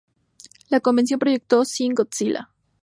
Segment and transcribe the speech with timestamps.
[0.69, 2.49] La convención proyectó "Shin Godzilla".